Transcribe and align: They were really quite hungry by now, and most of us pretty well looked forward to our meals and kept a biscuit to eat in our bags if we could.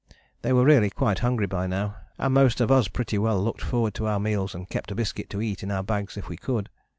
They 0.41 0.51
were 0.51 0.63
really 0.65 0.89
quite 0.89 1.19
hungry 1.19 1.45
by 1.45 1.67
now, 1.67 1.95
and 2.17 2.33
most 2.33 2.59
of 2.59 2.71
us 2.71 2.87
pretty 2.87 3.19
well 3.19 3.39
looked 3.39 3.61
forward 3.61 3.93
to 3.93 4.07
our 4.07 4.19
meals 4.19 4.55
and 4.55 4.67
kept 4.67 4.89
a 4.89 4.95
biscuit 4.95 5.29
to 5.29 5.43
eat 5.43 5.61
in 5.61 5.69
our 5.69 5.83
bags 5.83 6.17
if 6.17 6.27
we 6.27 6.37
could. 6.37 6.71